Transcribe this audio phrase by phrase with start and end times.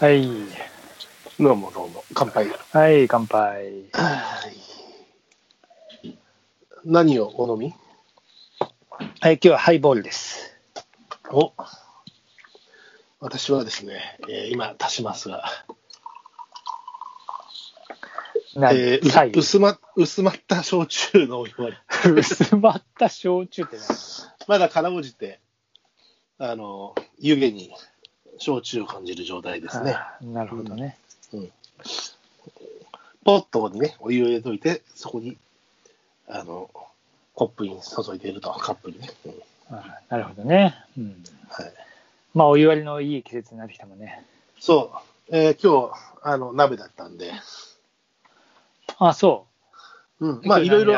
[0.00, 0.26] はい。
[1.38, 2.46] どうもどうも、乾杯。
[2.72, 3.84] はい、乾杯。
[6.86, 7.74] 何をお飲み？
[9.20, 10.56] はい、今日はハイボールです。
[11.30, 11.52] お
[13.20, 15.44] 私はですね、えー今足しますが、
[18.54, 22.10] なえー薄ま薄まった焼酎のお湯割り。
[22.18, 23.76] 薄まった焼酎って
[24.46, 25.40] まだかろうじて、
[26.38, 27.70] あの、湯気に
[28.40, 29.96] 焼酎を感じる状態ですね。
[30.22, 30.96] 何なるほどね。
[33.24, 35.36] ポットにね、お湯を入れといて、そこに、
[36.26, 36.70] あの、
[37.34, 39.08] コップに注いでいると、カップにね。
[39.26, 39.34] うん
[39.72, 40.74] あなるほどね。
[40.98, 41.22] うん。
[41.48, 41.72] はい、
[42.34, 44.24] まあ、お湯割りのいい季節になってきたもんね。
[44.58, 44.90] そ
[45.30, 47.30] う、えー今日、あの、鍋だったんで、
[48.98, 49.46] あ、そ
[50.18, 50.40] うん、う。
[50.44, 50.94] まあ、いろいろ、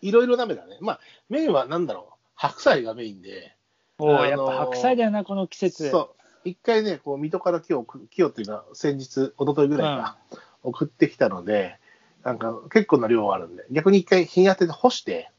[0.00, 0.78] いろいろ鍋だね。
[0.80, 3.56] まあ、メインはなんだろう、白菜がメインで、
[3.98, 5.90] おお、あのーやっぱ白菜だよな、この季節。
[5.90, 10.18] そう、一回ね、こう、水戸から今日、今日っていうのは先日、一昨日ぐらいか、
[10.62, 11.78] 送ってきたので、
[12.22, 15.30] なんか結構な量あるんで、逆に一回日当てで干して、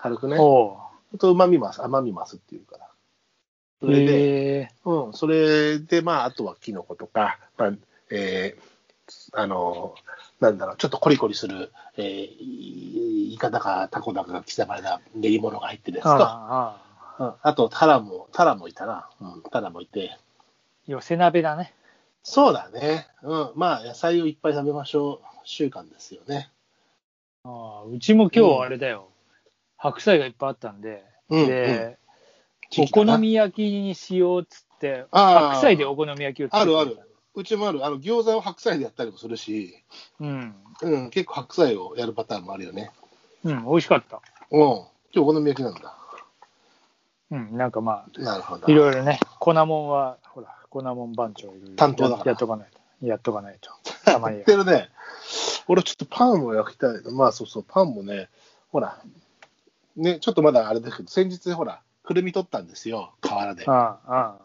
[0.00, 2.88] 軽くね、ちょおっと旨味ます、甘みますっていうから。
[3.80, 3.90] そお。
[3.90, 4.70] れで。
[4.84, 7.72] うん、それで、まあ、あとはキノコとか、まあ、
[8.10, 8.74] えー
[9.32, 9.94] あの、
[10.40, 16.80] なんだろう、ちょっとコリコリする、えー、いイカだかタコだかが刻まれた練り物が入ってるやつと、あ
[17.18, 19.08] あ、あと、タラも、タラもいたな。
[19.20, 20.16] うん、タラもいて。
[20.86, 21.72] 寄せ鍋だね。
[22.22, 23.06] そうだね。
[23.22, 26.50] うん、まあ、野菜をいっぱい食べましょう習慣ですよね。
[27.44, 29.08] ああうちも今日あれだよ。
[29.76, 31.98] 白菜がいっぱいあったんで、うんで、
[32.78, 36.98] お時期かな好み焼きにしようっつって、白菜でお好み焼きを作ってあるある。
[37.34, 37.84] うちもある。
[37.84, 39.74] あの、餃子を白菜でやったりもするし、
[40.20, 40.54] うん。
[40.82, 42.90] うん、結構白菜をやるパターンもあるよね。
[43.42, 44.22] うん、美味しかった。
[44.50, 44.60] うん。
[44.60, 45.98] 今日お好み焼きなんだ。
[47.30, 48.68] うん、なんかまなるほど。
[48.68, 52.68] あ、いろいろね、粉もんは、ほら、粉もん番長いろいろ担当だからやっとかない
[53.00, 53.06] と。
[53.06, 53.70] やっとかないと。
[54.04, 54.90] たまにやってるね。
[55.68, 57.00] 俺ちょっとパンも焼きたい。
[57.12, 58.28] まあそうそう、パンもね、
[58.70, 58.98] ほら、
[59.96, 63.64] ね、ちょっとまだあれだけど、先日ほら、くるみ取ったんですよ、河原で。
[63.66, 64.38] ああ、あ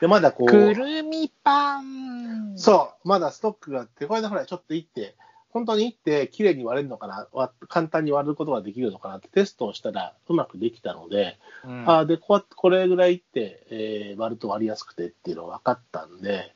[0.00, 0.50] で、まだこあ。
[0.50, 5.16] う、くるみパンそう、まだストックがあって、これでほら、ちょっと行って、
[5.56, 11.68] 本当に行って、綺麗に割れるのかな、わ簡単に割ることができるのかなってテストをしたら、うまくできたので、う。
[11.68, 16.54] うん、ああ、でこうやって、これぐらい行って、えー割ると割りやすくてっていうのが分かったんで、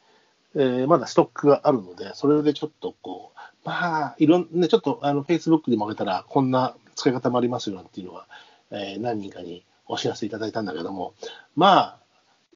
[0.55, 8.27] えーまだストックがあるので、それでちょっとこう、まあ、いろんね、ちょっとあの、Facebook にも上げたら、こんな使い方もありますよなんていうのは、
[8.71, 11.15] えー何人かにお知らせいただいたんだけども、
[11.57, 12.01] まあ、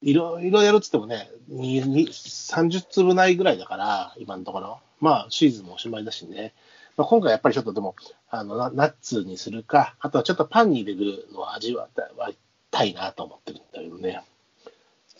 [0.03, 4.79] いろいろやるっつってもね、にに30粒ないぐらいだから、今のところ。
[4.99, 6.53] まあ、シーズンもおしまいだしね。
[6.97, 7.95] まあ、今回やっぱりちょっとでも、
[8.29, 12.37] あの、ナナッツにするか、あとはちょっとパンに入れるのを味わわり
[12.71, 14.23] たいなと思ってるんだけどね。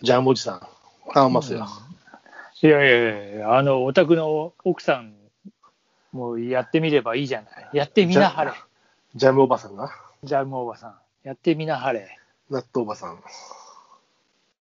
[0.02, 0.68] ジャンボおじさん、
[1.14, 1.68] 頼ますよ。
[2.62, 5.14] いやいやいや、あの、お宅の奥さん
[6.12, 7.70] もやってみればいいじゃない。
[7.74, 8.52] やってみなはれ。
[9.16, 9.92] ジャムおばさんが、
[10.24, 10.96] ジャムおばさん。
[11.24, 12.18] やってみなはれ。
[12.50, 13.20] 納豆おばさん。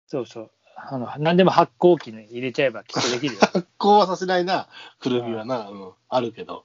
[0.09, 0.51] そうそう。
[0.77, 3.41] あの、何でも発酵機に入れちゃえばきっとできるよ。
[3.53, 4.69] 発酵はさせないな、
[5.01, 6.65] くるみはな、うん、あるけど。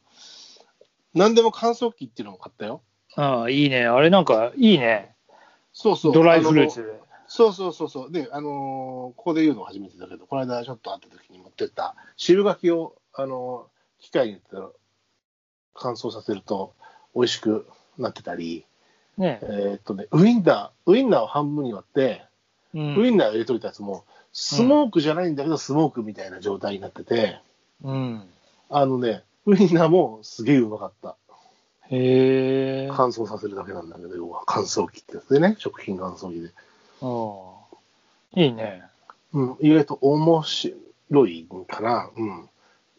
[1.13, 2.81] 何でも乾燥機っていうのも買ったよ。
[3.17, 3.85] うん、いいね。
[3.85, 5.16] あれなんか、いいね。
[5.73, 6.13] そうそう。
[6.13, 7.01] ドライフルーツで。
[7.27, 8.11] そうそうそうそう。
[8.11, 14.41] で、あのーここで言うの初めてだけど、この間ちょっと会った時に持ってった渋柿を、あのー機械に
[15.73, 16.73] 乾燥させると
[17.16, 17.67] 美味しく
[17.97, 18.66] なってたり、
[19.17, 19.45] ねえ。
[19.45, 22.30] ーっとね、ウインナー、ウインナーを半分に割って、うん。
[22.73, 27.40] ウインナーを入れといたやつも、スモークじゃないんだけど、スモークみたいな状態になってて、
[27.84, 28.23] うん。
[28.69, 31.17] あのね、ウインナーもすげえうまかった。
[31.90, 32.90] へえ。
[32.93, 36.51] 乾燥させるだけなんだけど、要は乾燥機ってやつでね、食品乾燥機で。
[37.01, 38.41] うん。
[38.41, 38.84] いいね。
[39.34, 42.09] うん、意外と面白いかな。
[42.16, 42.49] うん。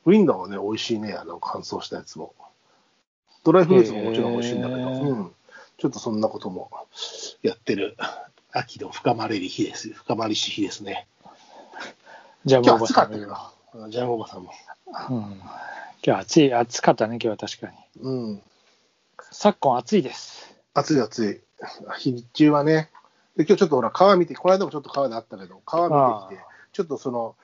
[0.04, 2.34] ウインナーはね、美味しいね、あの、乾燥したやつも。
[3.44, 5.32] ドライフルーツももちろん美味しいんだけど、うん。
[5.78, 6.70] ちょっとそんなことも
[7.42, 7.96] やってる、
[8.52, 9.88] 秋の深まれり日です。
[9.94, 11.06] 深まりし日ですね。
[12.44, 13.36] ジャム今日暑かったけど、
[13.74, 14.52] うんジャムおばさんも。
[14.86, 15.40] うん。
[16.04, 18.02] 今日暑い、暑かったね、今日は確かに。
[18.02, 18.42] うん。
[19.30, 20.54] 昨今暑いです。
[20.74, 21.40] 暑い暑い。
[22.04, 22.90] 日中はね。
[23.36, 27.36] で、今日ちょっとほら、川見て、この間もちょっと川であったけど、川見てきて、ちょっとその、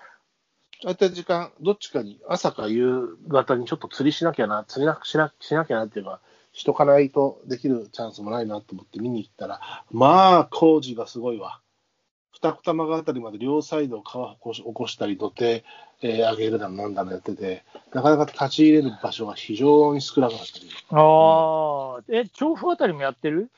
[0.84, 6.20] あった時間、どっちかに、朝か夕方にちょっと釣りしなきゃな、釣りなしなしなきゃなっていうか、
[6.58, 9.60] しとかないとできるチャンスもないなと思って見に行ったら、
[9.93, 11.60] まあ、工事がすごいわ。
[12.32, 15.64] 二子玉川あたりまで両サイド川を起こし起こしたり、土手、
[16.02, 20.66] えー上げるだのなんだのやってて、なかなか立ち入れる場所が非常に少なくなってる。
[20.90, 23.50] ああ、え、調布あたりもやってる？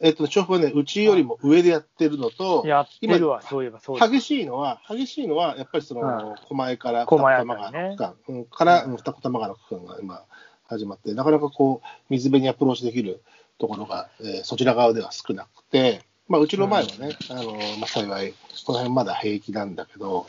[0.00, 4.08] えっと、調布はね、うちよりも上でやってるのと、やってるわ、そういえばそうだ。
[4.08, 10.24] 激しいのは、激しいのは、やっぱりその、うん狛江から二子玉川のね区間、うんから、うんうん二子玉川の区間が今
[10.78, 13.22] 始まって、なかなかこう、水辺にアプローチできる
[13.58, 18.34] ところが、えーそちら側では少なくて、まあ、うちの前はね、あの、まあ、幸い、
[18.64, 20.26] この辺まだ平気なんだけど、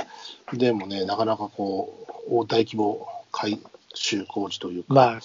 [0.53, 3.59] でもね、なかなかこう、大規模改
[3.93, 5.19] 修工事というか、まあ、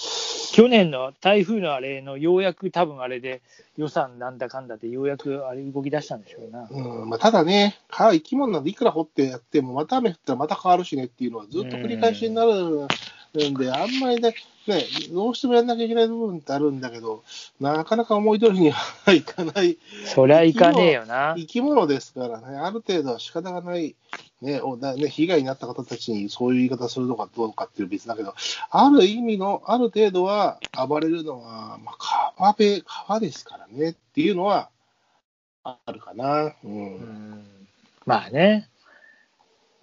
[0.52, 3.42] 去年の台風のあれのようやく多分あれで
[3.76, 6.68] 予算なんだかんだでようやくあれ動き出したんでしょうな。
[6.70, 12.88] うんまあ、ただね、川生き物なんでいくら掘ってやっても、また雨降ったらまた変わるしねっていうのはずっと繰り返しになるん
[13.32, 14.34] で、あんまりね、
[14.66, 17.24] ね、どうしてもやんなきゃいけない部分ってあるんだけど、
[17.60, 19.78] なかなか思い通りにはいかない。
[20.04, 21.34] そりゃいかねえよな。
[21.36, 23.94] 生き物ですからね、ある程度は仕方がない、
[24.42, 28.34] ね、おだね被害になった方たちにそういう言い方するのかどうかっていう別だけど、
[28.70, 34.68] ある意味の、ある程度は暴れるのは、まあ、川辺、川ですからねっていうのは
[35.62, 36.54] あるかな。
[36.64, 36.96] うん。
[36.96, 37.44] うん。
[38.04, 38.68] まあね、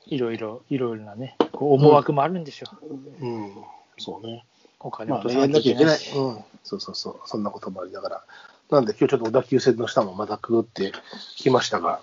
[0.06, 1.36] いろいろ、いろいろなね、
[1.66, 3.26] 思惑もあるんでしょう。
[3.26, 3.52] うん、
[3.98, 4.46] そうね。
[4.80, 5.98] お金まあ、をやんなきゃいけない。
[5.98, 8.24] しうん、そうそうそう、そんなこともありながら。
[8.70, 10.92] なんで、今日ちょっと小田急線の下もまたくぐって
[11.36, 12.02] きましたが、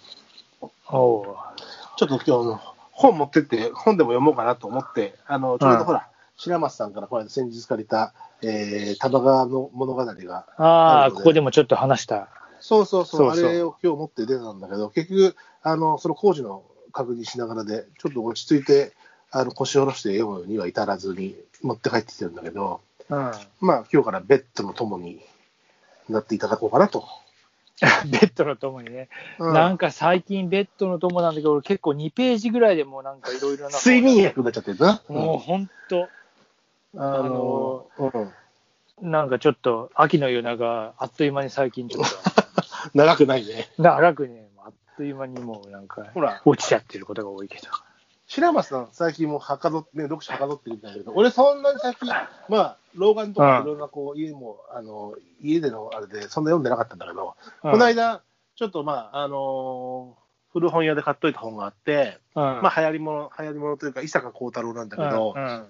[0.89, 1.25] おう。
[1.97, 2.61] ちょっと今日の
[2.91, 12.29] 本持ってって、本でも読もうかなと思って、あの、ちょうどほら、白松さんからこの間先日借りた、えー、多摩川の物語が、ああ、ここでもちょっと話した。
[12.61, 13.49] そうそうそう、そうそう。
[13.49, 18.95] あれを今日持って出たんだけど、結局、あの、その工事の確認しながらで、ちょっと落ち着いて、
[19.37, 23.33] あの、腰を下ろして読むには至らずに持って帰ってきてるんだけど、うん。
[23.61, 25.21] まあ、今日からベッドの友に
[26.09, 27.05] なっていただこうかなと。
[28.07, 29.09] ベッドの友にね、
[29.41, 33.77] うんなんか最近ベッドの友なんだけど、俺結構2ページぐらいでもうなんかいろいろな。
[33.77, 35.03] 睡眠薬になっちゃってるな。
[35.09, 36.09] もう本当、
[36.97, 38.33] あの、うん
[39.03, 42.05] なんかちょっと秋の夜長、あっという間に最近ちょっ
[42.95, 43.69] 長くないね。
[43.77, 47.65] と、長くね、あっという間にもうなんかほら、落ちちゃってることが多いけど。
[48.35, 52.09] 白松さん、最近もはかどって、ね、読書はかどってるんだけど、俺そんなに最近、
[52.49, 57.71] まあ、老眼とかいろんなこう、家も、あの、家でのあれで、そんな読んでなかったんだけど、うん。
[57.71, 58.23] この間、
[58.57, 65.65] ちょっとまあ、あのー古本屋で買っといた本があって、うん、まあ、流行り物、流行り物というか、伊坂幸太郎なんだけど、うん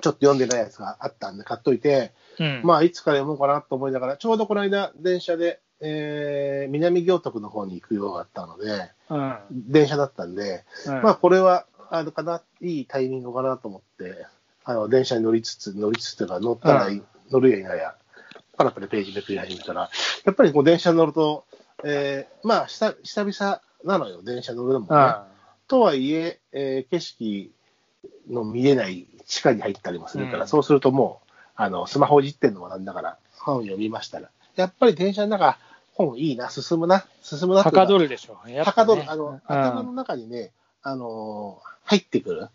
[0.00, 2.62] ちょっと読んでないやつがあったんで買っといて、うん。
[2.64, 9.36] まあ、いつから読もうかなと思いながら、ちょうどこの間、電車で、えー南行徳の方に行くようがあったので、うん。
[9.50, 11.02] 電車だったんで、うん。
[11.02, 14.26] まあ、これは、あるかな、いいタイミングかなと思って、
[14.64, 17.04] あの、電車に乗りつつ、乗りつつというか、乗ったらい、うん。
[17.30, 17.94] 乗るやいなや、
[18.56, 19.90] パラパラページめくり始めたら、
[20.24, 21.44] やっぱりこう電車に乗ると、
[21.84, 25.14] えーまあ、久久々なのよ、電車乗るのもね。
[25.68, 27.52] とはいええー景色
[28.30, 30.48] の見えない地下に入ったりもするから、うん。
[30.48, 35.58] そうするともう、あの、スマホいじってんのもなんだから、本読みましたら、やっぱり電車の中、
[35.94, 38.48] 本いいな、進むな、進むなはかどるでしょう。
[38.48, 40.52] ねはかどる、あの、頭の中にね、
[40.82, 42.48] あのー入ってくる。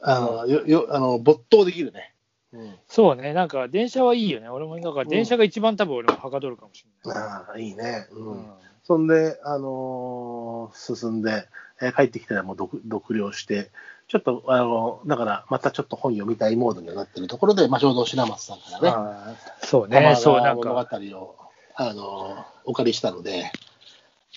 [0.00, 2.12] あの、よ、よ、あの、没頭できるね。
[2.52, 2.74] うん。
[2.86, 4.48] そうね、なんか電車はいいよね。
[4.48, 7.22] 俺も、なんか電車が一番多分俺もはかどるかもしれない。
[7.22, 8.06] ああ、いいね。
[8.10, 8.16] う。
[8.16, 8.46] うんん
[8.84, 11.46] そんで、あのー進んで、
[11.80, 13.70] えー帰ってきたらもう読読了して、
[14.08, 21.36] ちょっと、あのだから、またちょっと本読みたいモードにはなってるところで、まあ、ちょうど白松さんからね、そうね、そう、なん物語か、を、
[21.80, 23.50] あのーお借りしたので、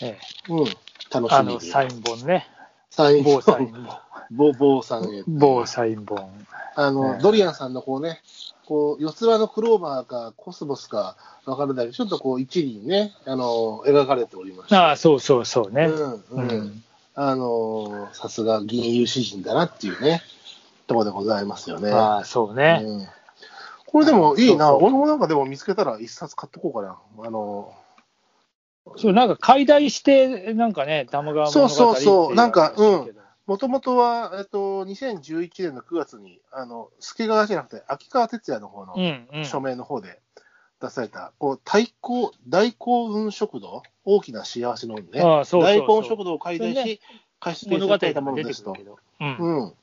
[0.01, 0.65] ええうん、
[1.12, 1.53] 楽しあみに。
[1.55, 2.48] のサイン本ね、
[2.89, 3.98] サイン某サイン本、
[4.31, 5.24] 某某さんへ。
[5.27, 6.29] 某サイン本。
[6.75, 8.21] あの、ええドリアンさんのこうね、
[8.65, 14.75] こう、四つ葉のクローバーかコスモスかわからないけど、ちょっとこう、一輪ね、あの、描かれておりまして。
[14.77, 15.88] ああ、そうそうそうね。
[15.88, 16.48] うん、ううん。
[16.67, 16.83] ん。
[17.15, 20.21] あの、さすが銀融詩人だなっていうね、
[20.88, 21.91] ところでございますよね。
[21.91, 22.81] ああ、そうね。
[22.86, 23.07] うん
[23.91, 24.74] これでもいいな。
[24.74, 26.98] 俺もなんかでも見つけたら一冊買っとこうかな。
[27.25, 27.74] あの、
[28.95, 33.12] そう、なんか解題して、なんかね、玉川そうそうそうなんかうん
[33.48, 39.45] もともとは、えっと、2011年の9月に、あの、助川じゃなくて、秋川哲也の方のうんうん。
[39.45, 40.21] 署名の方で
[40.79, 45.21] 出された、こう、大幸、大幸運食堂、大きな幸せの運ね。
[45.21, 47.01] ああそうそうそう大幸運食堂を解題それし、
[47.41, 48.77] 貸してい物語たものですと。
[49.19, 49.36] うん。
[49.38, 49.74] うん。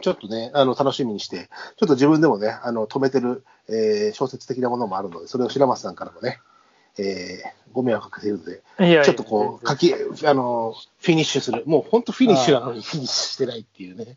[0.00, 6.40] ちょっとね、あの、楽しみにして、ちょっと自分でもね、あの、止めてる、えー小説的なものもあるので、それを白松さんからもね、
[6.98, 11.64] えーご迷惑かけているので、いやちょっとこう、書き、あの、フィニッシュする。
[11.66, 14.16] もう本当フィニッシュなのにフィニッシュしてないっていうね。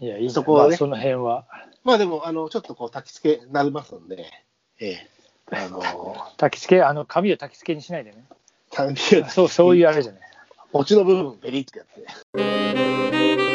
[0.00, 1.44] いや、いいんだそこはねまあその辺は。
[1.84, 4.24] まあでも、あの、ちょっとこう、焚き付けなりますんで、
[4.80, 5.08] ええ
[5.50, 5.80] あの、
[6.38, 8.24] 焚き付け、あの、紙を焚き付けにしないでね。
[8.70, 10.22] 単そう、そういうあれじゃない。
[10.72, 13.53] オチの部分、ベリってやって。